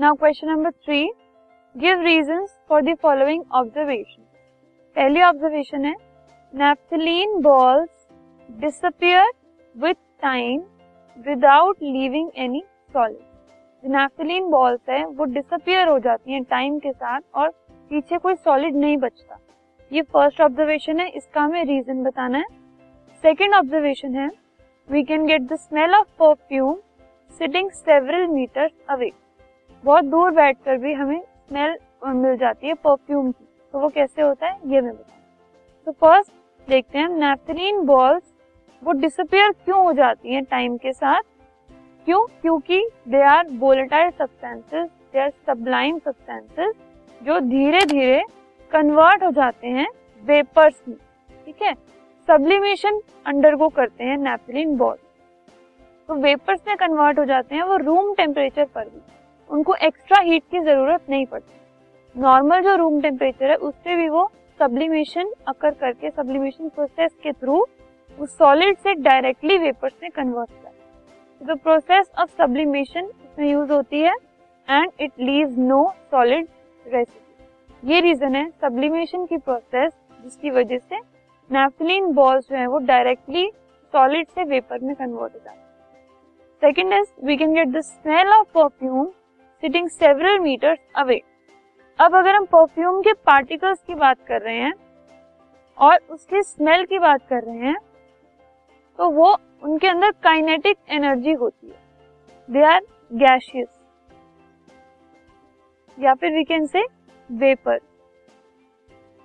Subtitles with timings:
[0.00, 1.02] Now question number three
[1.74, 4.22] give reason for the following observation
[4.96, 5.94] पहली observation है
[6.54, 8.06] naphthalene balls
[8.48, 9.30] disappear
[9.76, 10.60] with time
[11.26, 12.62] without leaving any
[12.94, 13.18] solid
[13.84, 17.50] जो naphthalene balls है, वो disappear हो जाती हैं टाइम के साथ और
[17.90, 19.38] पीछे कोई सॉलिड नहीं बचता।
[19.92, 22.44] ये फ़र्स्ट ऑब्जर्वेशन है, इसका हमें रीजन बताना है।
[23.24, 24.30] सेकेंड ऑब्जर्वेशन है
[24.88, 26.76] we can get the smell of perfume
[27.40, 29.12] sitting several metres away
[29.84, 34.46] बहुत दूर बैठकर भी हमें स्मेल मिल जाती है परफ्यूम की। तो वो कैसे होता
[34.46, 36.32] है, ये मैं बताऊँ। तो फ़र्स्ट
[36.68, 38.22] देखते हैं नेफ्थलीन बॉल्स
[38.82, 41.22] वो डिसअपियर क्यों हो जाती हैं टाइम के साथ?
[42.06, 42.24] क्यों?
[42.42, 46.74] क्योंकि they are volatile substances they are sublime substances
[47.20, 48.22] जो धीरे धीरे
[48.72, 49.88] कन्वर्ट हो जाते हैं
[50.22, 50.96] वेपर्स में।
[51.46, 51.74] ठीक है?
[52.28, 54.96] सब्लिमेशन अंडरगो करते हैं नेपलिन बॉल
[56.08, 59.00] तो वेपर्स में कन्वर्ट हो जाते हैं, वो रूम टेम्परेचर पर भी।
[59.50, 64.30] उनको एक्स्ट्रा हीट की ज़रूरत नहीं पड़ती। नॉर्मल जो रूम टेम्परेचर है, उससे भी वो
[64.60, 67.66] सब्लिमेशन अकर करके सब्लिमेशन प्रोसेस के थ्रू
[68.18, 70.72] उस सॉलिड से डायरेक्टली वेपर्स में कन्वर्ट है।
[71.40, 74.14] द प्रोसेस ऑफ़ सब्लिमेशन इसमें यूज़ होती है
[74.68, 76.48] and it leave no solid
[76.86, 80.98] recipe ये रीजन है सब्लिमेशन की प्रोसेस जिसकी वजह से
[81.50, 83.50] नेफ्थलीन बॉल्स जो है वो डायरेक्टली
[83.94, 85.66] सॉलिड से वेपर में कन्वर्ट हो जाते हैं।
[86.62, 89.06] Second is we can get the smell of perfume
[89.62, 91.20] sitting several metres away
[91.98, 94.72] अब अगर हम परफ्यूम के पार्टिकल्स की बात कर रहे हैं
[95.78, 97.76] और उसकी स्मेल की बात कर रहे हैं
[98.98, 99.30] तो वो
[99.62, 101.76] उनके अंदर काइनेटिक एनर्जी होती है।
[102.48, 102.80] दे आर
[103.12, 103.68] गैशियस
[105.98, 106.84] या फिर वी कैन से
[107.30, 107.78] वेपर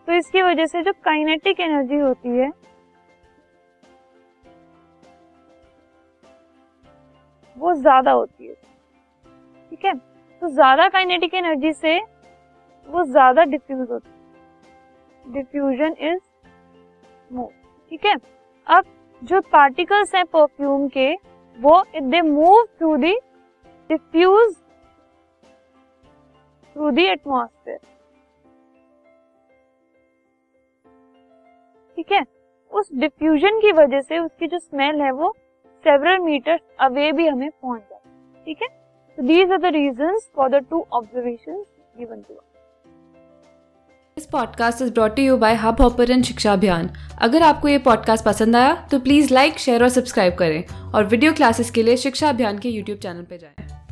[0.07, 2.49] तो इसकी वजह से जो काइनेटिक एनर्जी होती है,
[7.57, 8.53] वो ज़्यादा होती है।
[9.71, 9.93] ठीक है?
[10.43, 11.97] तो ज़्यादा काइनेटिक एनर्जी से
[12.87, 16.19] वो ज़्यादा डिफ्यूज होती है। डिफ्यूजन इज़
[17.31, 17.49] मोर
[17.91, 18.15] ठीक है?
[18.67, 18.85] अब
[19.21, 21.13] जो पार्टिकल्स हैं परफ्यूम के,
[21.57, 23.13] वो they move through the
[23.89, 24.53] diffuse
[26.75, 27.79] through the atmosphere
[31.97, 32.23] ठीक है?
[32.71, 35.33] उस डिफ्यूजन की वजह से उसकी जो स्मेल है वो
[35.85, 38.82] सेवरल मीटर अवे भी हमें पहुँच जाती है। ठीक है?
[39.17, 41.65] तो these are the reasons for the two observations
[41.95, 42.39] given to
[44.17, 46.89] this podcast is brought you by Hubhopper and Shiksha Abhiyan
[47.21, 51.33] अगर आपको ये पॉडकास्ट पसंद आया तो प्लीज़ लाइक शेयर और सब्सक्राइब करें और वीडियो
[51.33, 53.82] क्लासेस के लिए शिक्षा अभियान के यूट्यूब चैनल पर जाएँ।